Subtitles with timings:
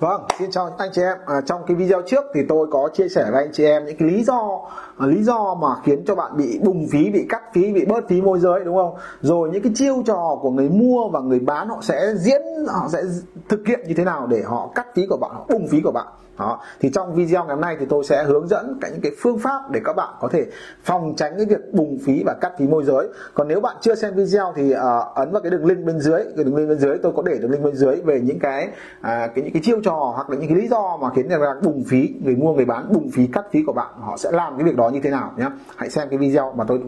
[0.00, 1.16] Vâng, xin chào anh chị em.
[1.26, 3.96] À, trong cái video trước thì tôi có chia sẻ với anh chị em những
[3.96, 4.60] cái lý do
[4.98, 8.08] à, lý do mà khiến cho bạn bị bùng phí, bị cắt phí, bị bớt
[8.08, 8.94] phí môi giới đúng không?
[9.20, 12.88] Rồi những cái chiêu trò của người mua và người bán họ sẽ diễn họ
[12.88, 13.02] sẽ
[13.48, 15.92] thực hiện như thế nào để họ cắt phí của bạn, họ bùng phí của
[15.92, 16.06] bạn
[16.38, 19.12] đó thì trong video ngày hôm nay thì tôi sẽ hướng dẫn cả những cái
[19.18, 20.46] phương pháp để các bạn có thể
[20.82, 23.94] phòng tránh cái việc bùng phí và cắt phí môi giới còn nếu bạn chưa
[23.94, 24.78] xem video thì uh,
[25.14, 27.38] ấn vào cái đường link bên dưới cái đường link bên dưới tôi có để
[27.38, 28.68] đường link bên dưới về những cái
[28.98, 31.38] uh, cái những cái chiêu trò hoặc là những cái lý do mà khiến người
[31.62, 34.56] bùng phí người mua người bán bùng phí cắt phí của bạn họ sẽ làm
[34.56, 36.80] cái việc đó như thế nào nhé hãy xem cái video mà tôi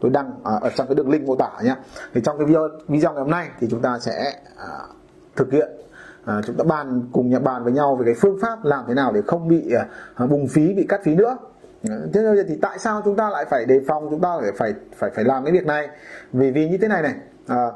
[0.00, 1.76] tôi đăng ở trong cái đường link mô tả nhé
[2.14, 4.68] thì trong cái video video ngày hôm nay thì chúng ta sẽ à,
[5.36, 5.68] thực hiện
[6.24, 8.94] à, chúng ta bàn cùng nhà bàn với nhau về cái phương pháp làm thế
[8.94, 9.72] nào để không bị
[10.14, 11.36] à, bùng phí bị cắt phí nữa.
[11.82, 14.72] Thế nên thì tại sao chúng ta lại phải đề phòng chúng ta phải phải
[14.96, 15.88] phải phải làm cái việc này?
[16.32, 17.14] Vì vì như thế này này
[17.46, 17.70] à,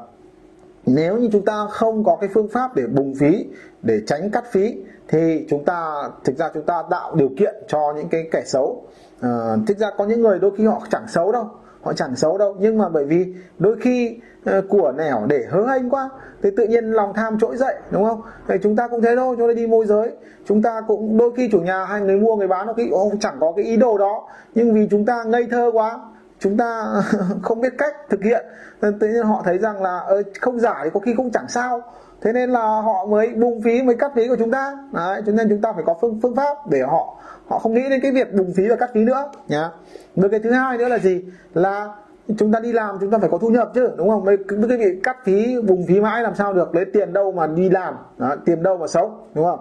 [0.85, 3.45] nếu như chúng ta không có cái phương pháp để bùng phí
[3.81, 7.93] để tránh cắt phí thì chúng ta thực ra chúng ta tạo điều kiện cho
[7.95, 8.83] những cái kẻ xấu.
[9.21, 11.49] À, thực ra có những người đôi khi họ chẳng xấu đâu
[11.81, 12.55] họ chẳng xấu đâu.
[12.59, 16.09] Nhưng mà bởi vì đôi khi uh, của nẻo để hớ hênh quá
[16.43, 18.21] thì tự nhiên lòng tham trỗi dậy đúng không?
[18.47, 20.11] Thì chúng ta cũng thế thôi cho nên đi môi giới.
[20.45, 23.19] Chúng ta cũng đôi khi chủ nhà hay người mua người bán nó khi cũng
[23.19, 24.27] chẳng có cái ý đồ đó.
[24.55, 25.99] Nhưng vì chúng ta ngây thơ quá
[26.41, 27.01] chúng ta
[27.41, 28.45] không biết cách thực hiện.
[28.81, 30.05] Tự nhiên họ thấy rằng là
[30.41, 31.81] không giả thì có khi không chẳng sao.
[32.21, 34.77] Thế nên là họ mới bùng phí mới cắt phí của chúng ta.
[34.93, 37.89] Đấy cho nên chúng ta phải có phương phương pháp để họ họ không nghĩ
[37.89, 39.69] đến cái việc bùng phí và cắt phí nữa nhá.
[40.15, 41.25] Với cái thứ hai nữa là gì?
[41.53, 41.95] Là
[42.37, 44.25] chúng ta đi làm chúng ta phải có thu nhập chứ đúng không?
[44.47, 46.75] Cứ cái việc cắt phí bùng phí mãi làm sao được?
[46.75, 49.59] Lấy tiền đâu mà đi làm đó, tiền đâu mà sống đúng không?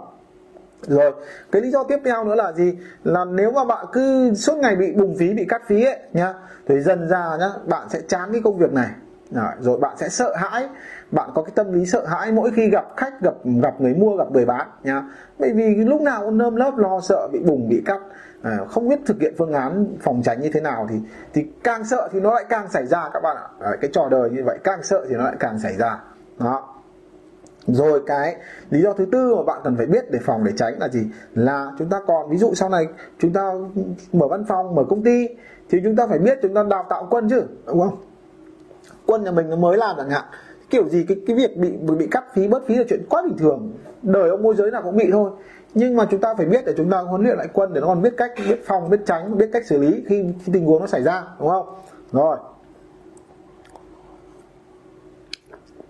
[0.83, 1.13] Rồi
[1.53, 2.79] cái lý do tiếp theo nữa là gì?
[3.05, 6.35] Là nếu mà bạn cứ suốt ngày bị bùng phí bị cắt phí ấy nhá
[6.69, 8.89] thì dần ra nhá bạn sẽ chán cái công việc này.
[9.61, 10.69] Rồi bạn sẽ sợ hãi.
[11.11, 14.17] Bạn có cái tâm lý sợ hãi mỗi khi gặp khách gặp gặp người mua
[14.17, 15.03] gặp người bán nhá.
[15.39, 18.01] Bởi vì lúc nào cũng nơm lớp lo sợ bị bùng bị cắt.
[18.43, 20.97] À, không biết thực hiện phương án phòng tránh như thế nào thì
[21.33, 23.49] thì càng sợ thì nó lại càng xảy ra các bạn ạ.
[23.61, 25.99] À, cái trò đời như vậy càng sợ thì nó lại càng xảy ra.
[26.39, 26.75] Đó
[27.67, 28.37] rồi cái
[28.71, 31.01] lý do thứ tư mà bạn cần phải biết để phòng để tránh là gì?
[31.35, 32.87] Là chúng ta còn ví dụ sau này
[33.19, 33.53] chúng ta
[34.13, 35.29] mở văn phòng mở công ty
[35.71, 37.97] thì chúng ta phải biết chúng ta đào tạo quân chứ đúng không?
[39.07, 40.25] Quân nhà mình nó mới làm chẳng hạn.
[40.71, 43.39] Kiểu gì cái cái việc bị bị cắt phí bớt phí là chuyện quá bình
[43.39, 43.73] thường.
[44.03, 45.31] Đời ông môi giới nào cũng bị thôi.
[45.75, 47.87] Nhưng mà chúng ta phải biết để chúng ta huấn luyện lại quân để nó
[47.87, 50.81] còn biết cách biết phòng biết tránh biết cách xử lý khi, khi tình huống
[50.81, 51.75] nó xảy ra đúng không?
[52.13, 52.37] Rồi.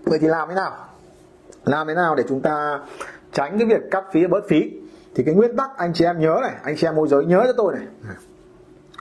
[0.05, 0.73] Vậy thì làm thế nào?
[1.65, 2.81] Làm thế nào để chúng ta
[3.33, 4.71] tránh cái việc cắt phí bớt phí?
[5.15, 7.43] Thì cái nguyên tắc anh chị em nhớ này anh chị em môi giới nhớ
[7.47, 7.87] cho tôi này.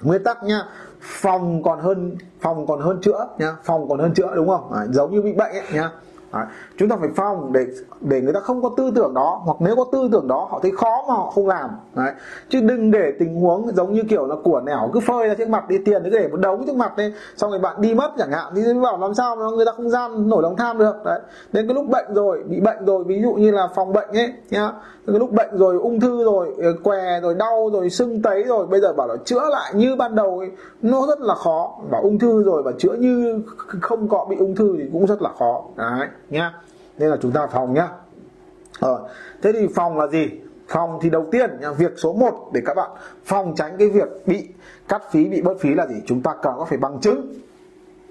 [0.02, 0.66] Nguyên tắc nhá
[1.02, 4.74] phòng còn hơn phòng còn hơn chữa nhá phòng còn hơn chữa đúng không?
[4.74, 5.92] À, giống như bị bệnh ấy nhá.
[6.34, 6.46] Đấy.
[6.78, 7.66] chúng ta phải phòng để
[8.02, 10.60] để người ta không có tư tưởng đó hoặc nếu có tư tưởng đó họ
[10.64, 11.70] thấy khó mà họ không làm.
[11.96, 12.12] Đấy.
[12.50, 15.50] chứ đừng để tình huống giống như kiểu là của nẻo cứ phơi ra trước
[15.50, 18.12] mặt đi tiền cứ để một đống trước mặt đi xong rồi bạn đi mất
[18.18, 20.96] chẳng hạn thì bảo làm sao mà người ta không gian nổi lòng tham được.
[21.06, 21.20] Đấy.
[21.52, 24.34] Đến cái lúc bệnh rồi bị bệnh rồi ví dụ như là phòng bệnh ấy
[24.50, 24.72] nhá.
[25.08, 28.68] Cái lúc bệnh rồi ung thư rồi ờ, què rồi đau rồi sưng tấy rồi
[28.68, 30.50] bây giờ bảo là chữa lại như ban đầu ấy,
[30.82, 31.76] nó rất là khó.
[31.92, 33.42] Bảo ung thư rồi và chữa như
[33.82, 35.64] không có bị ung thư thì cũng rất là khó.
[35.76, 36.54] Đấy nhá.
[36.98, 37.88] Nên là chúng ta phòng nhá.
[38.80, 39.10] Ờ,
[39.42, 40.30] thế thì phòng là gì?
[40.68, 42.90] Phòng thì đầu tiên nhá, việc số 1 để các bạn
[43.26, 44.48] phòng tránh cái việc bị
[44.88, 45.96] cắt phí bị bớt phí là gì?
[46.06, 47.34] Chúng ta cần có phải bằng chứng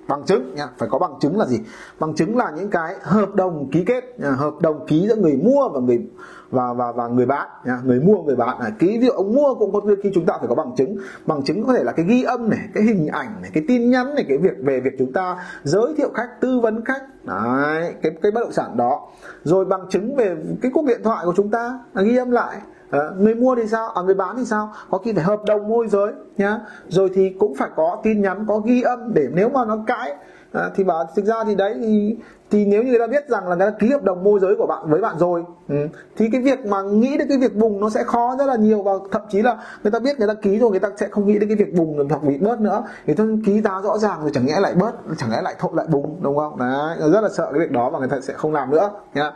[0.09, 1.61] bằng chứng nha phải có bằng chứng là gì?
[1.99, 5.37] Bằng chứng là những cái hợp đồng ký kết nha, hợp đồng ký giữa người
[5.37, 6.07] mua và người
[6.51, 7.81] và và và người bán nha.
[7.85, 10.35] người mua người bán này ký ví dụ ông mua cũng có khi chúng ta
[10.39, 10.97] phải có bằng chứng.
[11.27, 13.91] Bằng chứng có thể là cái ghi âm này cái hình ảnh này cái tin
[13.91, 17.03] nhắn này cái việc về việc chúng ta giới thiệu khách tư vấn khách.
[17.25, 19.09] Đấy cái cái bất động sản đó.
[19.43, 22.57] Rồi bằng chứng về cái cuộc điện thoại của chúng ta ghi âm lại.
[22.91, 23.89] À, người mua thì sao?
[23.89, 24.73] À, người bán thì sao?
[24.91, 26.61] Có khi phải hợp đồng môi giới nhá.
[26.89, 30.15] Rồi thì cũng phải có tin nhắn có ghi âm để nếu mà nó cãi
[30.53, 32.17] à, thì bảo thực ra thì đấy thì
[32.51, 34.55] thì nếu như người ta biết rằng là người ta ký hợp đồng môi giới
[34.59, 35.75] của bạn với bạn rồi ừ,
[36.17, 38.83] thì cái việc mà nghĩ đến cái việc bùng nó sẽ khó rất là nhiều
[38.83, 41.27] và thậm chí là người ta biết người ta ký rồi người ta sẽ không
[41.27, 42.85] nghĩ đến cái việc bùng hoặc bị bớt nữa.
[43.07, 45.75] Thì tôi ký giá rõ ràng rồi chẳng lẽ lại bớt chẳng lẽ lại thộn
[45.75, 46.59] lại bùng đúng không?
[46.59, 49.33] Đấy rất là sợ cái việc đó và người ta sẽ không làm nữa nhá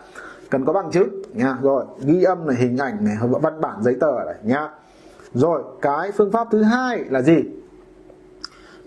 [0.53, 1.57] cần có bằng chứng nha.
[1.63, 4.69] Rồi ghi âm này hình ảnh này văn bản giấy tờ này nha.
[5.35, 7.43] Rồi cái phương pháp thứ hai là gì?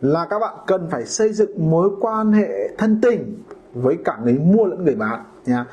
[0.01, 4.33] Là các bạn cần phải xây dựng mối quan hệ thân tình với cả người
[4.33, 5.65] mua lẫn người bán nha.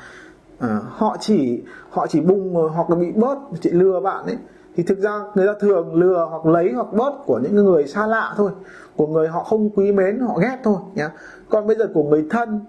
[0.59, 4.37] À, họ chỉ họ chỉ bung hoặc là bị bớt chị lừa bạn ấy.
[4.75, 8.07] Thì thực ra người ta thường lừa hoặc lấy hoặc bớt của những người xa
[8.07, 8.51] lạ thôi.
[8.95, 11.09] Của người họ không quý mến họ ghét thôi nhá
[11.49, 12.59] còn bây giờ của người thân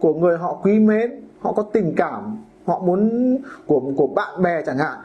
[0.00, 2.36] của người họ quý mến họ có tình cảm
[2.70, 4.98] họ muốn của của bạn bè chẳng hạn,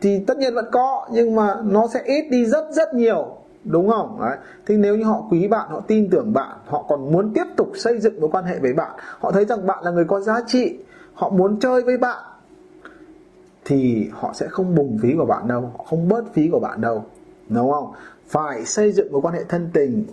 [0.00, 3.88] thì tất nhiên vẫn có, nhưng mà nó sẽ ít đi rất rất nhiều, đúng
[3.90, 4.36] không Đấy.
[4.66, 7.68] thì nếu như họ quý bạn, họ tin tưởng bạn, họ còn muốn tiếp tục
[7.74, 10.40] xây dựng mối quan hệ với bạn, họ thấy rằng bạn là người có giá
[10.46, 10.78] trị,
[11.14, 12.22] họ muốn chơi với bạn,
[13.64, 16.80] thì họ sẽ không bùng phí của bạn đâu, họ không bớt phí của bạn
[16.80, 17.04] đâu,
[17.48, 17.92] đúng không
[18.28, 20.04] phải xây dựng mối quan hệ thân tình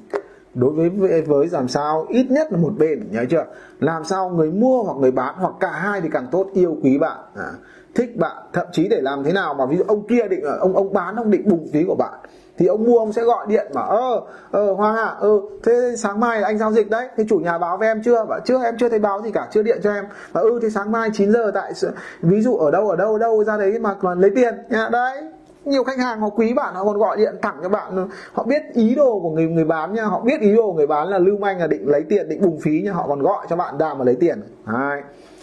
[0.60, 3.46] đối với với làm sao ít nhất là một bên nhớ chưa?
[3.80, 6.98] Làm sao người mua hoặc người bán hoặc cả hai thì càng tốt yêu quý
[6.98, 7.18] bạn.
[7.36, 7.52] À,
[7.96, 10.58] thích bạn thậm chí để làm thế nào mà ví dụ ông kia định ờ,
[10.58, 12.14] ông ông bán ông định bùng phí của bạn
[12.60, 14.22] thì ông mua ông sẽ gọi điện mà ơ
[14.52, 17.78] ờ hoàng à ừ thế sáng mai anh giao dịch đấy thế chủ nhà báo
[17.78, 18.26] với em chưa?
[18.30, 20.06] Và chưa em chưa thấy báo gì cả chưa điện cho em.
[20.32, 21.74] Và ừ thế sáng mai 9 giờ tại
[22.22, 24.54] ví dụ ở đâu ở đâu ở đâu ra đấy mà còn lấy tiền.
[24.70, 25.22] Nha đấy
[25.66, 28.62] nhiều khách hàng họ quý bạn họ còn gọi điện thẳng cho bạn họ biết
[28.74, 30.06] ý đồ của người người bán nha.
[30.06, 32.42] Họ biết ý đồ của người bán là lưu manh là định lấy tiền định
[32.42, 32.94] bùng phí nha.
[32.94, 34.42] Họ còn gọi cho bạn đàm mà lấy tiền.
[34.66, 35.02] Đấy.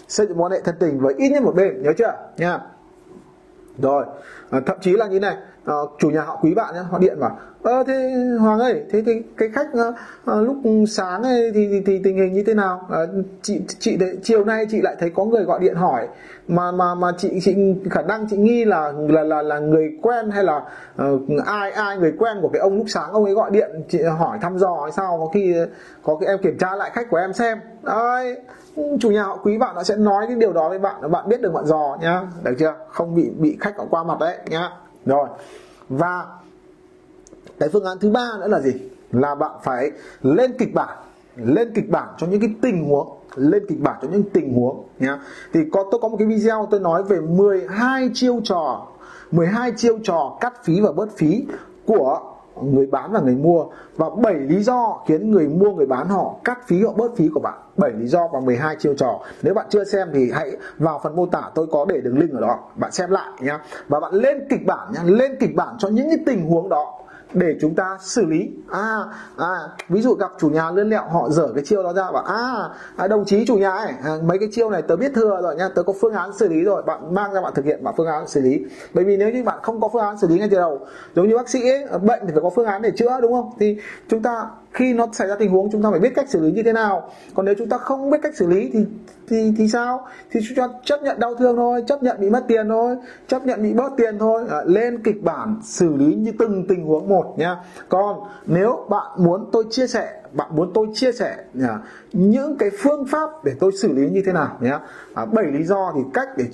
[0.08, 1.82] xây dựng mối quan hệ thân tình với ít nhất một bên.
[1.82, 2.12] Nhớ chưa?
[2.36, 2.60] Nha.
[3.78, 4.04] Rồi.
[4.50, 5.36] À, thậm chí là như này
[5.66, 9.02] à, chủ nhà họ quý bạn nhá họ điện vào ơ thế hoàng ơi thế
[9.06, 9.66] thì cái khách
[10.26, 10.56] à, lúc
[10.88, 12.86] sáng ấy, thì, thì, thì tình hình như thế nào?
[12.90, 13.00] À,
[13.42, 16.08] chị chị chiều nay chị lại thấy có người gọi điện hỏi
[16.48, 17.56] mà mà mà chị chị
[17.90, 20.62] khả năng chị nghi là là là là người quen hay là
[21.02, 24.02] uh, ai ai người quen của cái ông lúc sáng ông ấy gọi điện chị
[24.02, 25.54] hỏi thăm dò hay sao có khi
[26.02, 27.58] có cái em kiểm tra lại khách của em xem.
[27.82, 28.36] Đấy
[29.00, 31.40] chủ nhà họ quý bạn nó sẽ nói cái điều đó với bạn bạn biết
[31.40, 32.74] được bạn dò nhá được chưa?
[32.88, 34.70] Không bị bị khách họ qua mặt đấy nhá
[35.06, 35.28] rồi.
[35.88, 36.26] Và
[37.58, 38.72] cái phương án thứ ba nữa là gì?
[39.12, 39.90] Là bạn phải
[40.22, 40.98] lên kịch bản,
[41.36, 44.84] lên kịch bản cho những cái tình huống, lên kịch bản cho những tình huống,
[44.98, 45.18] nhá.
[45.52, 48.86] Thì có, tôi có một cái video tôi nói về 12 chiêu trò
[49.30, 51.46] 12 chiêu trò cắt phí và bớt phí
[51.86, 53.64] của người bán và người mua
[53.96, 57.28] và 7 lý do khiến người mua, người bán họ cắt phí họ bớt phí
[57.34, 57.54] của bạn.
[57.76, 59.20] 7 lý do và 12 chiêu trò.
[59.42, 62.32] Nếu bạn chưa xem thì hãy vào phần mô tả, tôi có để đường link
[62.32, 62.58] ở đó.
[62.76, 63.60] Bạn xem lại nhá.
[63.88, 65.00] Và bạn lên kịch bản nhá.
[65.04, 66.94] Lên kịch bản cho những cái tình huống đó
[67.34, 68.50] để chúng ta xử lý.
[68.70, 69.04] À
[69.36, 69.56] à
[69.88, 72.68] ví dụ gặp chủ nhà lươn lẹo họ dở cái chiêu đó ra bảo à,
[72.96, 75.56] à đồng chí chủ nhà ấy à, mấy cái chiêu này tớ biết thừa rồi
[75.56, 77.94] nha tớ có phương án xử lý rồi bạn mang ra bạn thực hiện bạn
[77.96, 78.64] phương án xử lý.
[78.94, 81.28] Bởi vì nếu như bạn không có phương án xử lý ngay từ đầu giống
[81.28, 83.50] như bác sĩ ấy, bệnh thì phải có phương án để chữa đúng không?
[83.58, 84.46] Thì chúng ta
[84.76, 86.72] khi nó xảy ra tình huống chúng ta phải biết cách xử lý như thế
[86.72, 87.10] nào.
[87.34, 88.84] Còn nếu chúng ta không biết cách xử lý thì
[89.28, 90.06] thì thì sao?
[90.30, 92.96] Thì chúng ta chấp nhận đau thương thôi chấp nhận bị mất tiền thôi
[93.28, 94.44] chấp nhận bị bớt tiền thôi.
[94.50, 97.56] À, lên kịch bản xử lý như từng tình huống một nha.
[97.88, 101.78] còn nếu bạn muốn tôi chia sẻ bạn muốn tôi chia sẻ nhá,
[102.12, 104.78] những cái phương pháp để tôi xử lý như thế nào nhé
[105.14, 106.44] à, bảy lý do thì cách để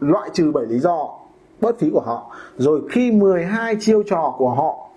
[0.00, 1.18] loại trừ bảy lý do
[1.60, 2.36] bớt phí của họ.
[2.56, 4.89] Rồi khi 12 chiêu trò của họ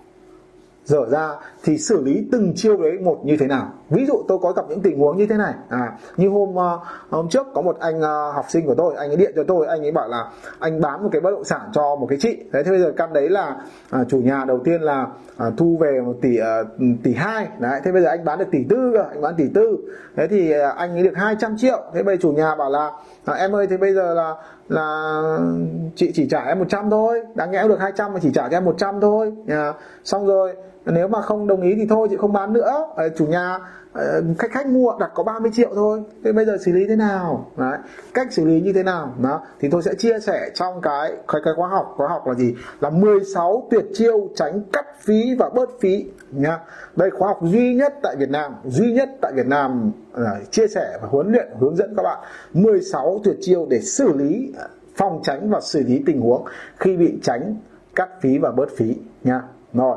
[0.84, 1.30] dở ra
[1.64, 3.72] thì xử lý từng chiêu đấy một như thế nào?
[3.90, 5.54] Ví dụ tôi có gặp những tình huống như thế này.
[5.68, 9.10] À như hôm uh, hôm trước có một anh uh, học sinh của tôi anh
[9.10, 11.60] ấy điện cho tôi anh ấy bảo là anh bán một cái bất động sản
[11.72, 12.36] cho một cái chị.
[12.52, 13.56] Thế thế bây giờ căn đấy là
[14.00, 15.06] uh, chủ nhà đầu tiên là
[15.48, 16.66] uh, thu về một tỷ uh,
[17.02, 17.48] tỷ hai.
[17.58, 19.78] Đấy thế bây giờ anh bán được tỷ tư cơ anh bán tỷ tư.
[20.16, 21.82] Thế thì uh, anh ấy được 200 triệu.
[21.94, 22.90] Thế bây giờ chủ nhà bảo là
[23.24, 24.34] à, em ơi thế bây giờ là
[24.68, 25.38] là
[25.96, 27.22] chị chỉ trả em 100 thôi.
[27.34, 29.32] Đáng nhẽ được 200 mà chỉ trả cho em 100 thôi.
[29.48, 29.72] À,
[30.04, 30.54] xong rồi
[30.86, 32.86] nếu mà không đồng ý thì thôi chị không bán nữa.
[32.96, 33.58] À, chủ nhà
[33.92, 34.02] à,
[34.38, 36.02] khách khách mua đặt có 30 triệu thôi.
[36.24, 37.50] Thế bây giờ xử lý thế nào?
[37.56, 37.78] Đấy.
[38.14, 39.14] cách xử lý như thế nào?
[39.22, 41.94] Đó thì tôi sẽ chia sẻ trong cái cái, cái khóa học.
[41.96, 42.54] Khóa học là gì?
[42.80, 46.58] Là 16 tuyệt chiêu tránh cắt phí và bớt phí nhá.
[46.96, 50.66] Đây khóa học duy nhất tại Việt Nam duy nhất tại Việt Nam là chia
[50.68, 52.18] sẻ và huấn luyện hướng dẫn các bạn
[52.52, 54.52] 16 tuyệt chiêu để xử lý
[54.96, 56.44] phòng tránh và xử lý tình huống
[56.76, 57.56] khi bị tránh
[57.94, 59.96] cắt phí và bớt phí nha rồi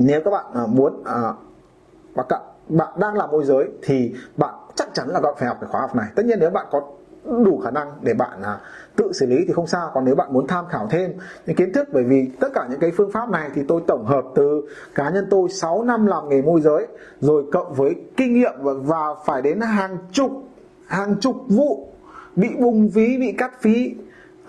[0.00, 1.32] nếu các bạn à, muốn à,
[2.14, 5.56] và các bạn đang làm môi giới thì bạn chắc chắn là bạn phải học
[5.60, 6.06] cái khóa học này.
[6.14, 6.80] Tất nhiên nếu bạn có
[7.24, 8.58] đủ khả năng để bạn à,
[8.96, 9.90] tự xử lý thì không sao.
[9.94, 11.12] Còn nếu bạn muốn tham khảo thêm
[11.46, 14.06] những kiến thức bởi vì tất cả những cái phương pháp này thì tôi tổng
[14.06, 14.62] hợp từ
[14.94, 16.86] cá nhân tôi 6 năm làm nghề môi giới
[17.20, 20.30] rồi cộng với kinh nghiệm và, và phải đến hàng chục
[20.86, 21.88] hàng chục vụ
[22.36, 23.94] bị bùng ví bị cắt phí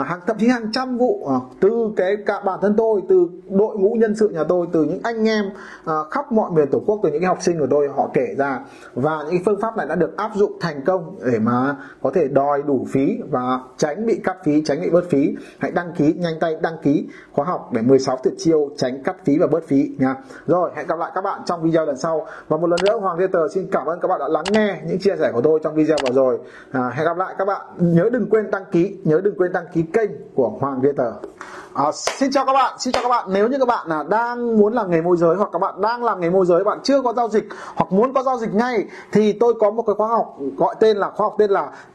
[0.03, 3.77] hàng thậm chí hàng trăm vụ à, từ cái cả bản thân tôi từ đội
[3.77, 5.45] ngũ nhân sự nhà tôi từ những anh em
[5.85, 8.59] à, khắp mọi miền tổ quốc từ những học sinh của tôi họ kể ra.
[8.93, 12.27] Và những phương pháp này đã được áp dụng thành công để mà có thể
[12.27, 15.35] đòi đủ phí và tránh bị cắt phí tránh bị bớt phí.
[15.59, 19.15] Hãy đăng ký nhanh tay đăng ký khóa học để 16 tuyệt chiêu tránh cắt
[19.25, 20.15] phí và bớt phí nha.
[20.47, 22.27] Rồi hẹn gặp lại các bạn trong video lần sau.
[22.47, 24.81] Và một lần nữa Hoàng Lê Tờ xin cảm ơn các bạn đã lắng nghe
[24.87, 26.39] những chia sẻ của tôi trong video vừa rồi.
[26.71, 27.61] À, hẹn gặp lại các bạn.
[27.77, 31.13] Nhớ đừng quên đăng ký nhớ đừng quên đăng ký kênh của Hoàng Gator.
[31.73, 33.25] À, xin chào các bạn, xin chào các bạn.
[33.29, 36.03] Nếu như các bạn là đang muốn làm nghề môi giới hoặc các bạn đang
[36.03, 37.43] làm nghề môi giới, bạn chưa có giao dịch
[37.75, 40.97] hoặc muốn có giao dịch ngay thì tôi có một cái khóa học gọi tên
[40.97, 41.71] là khóa học tên là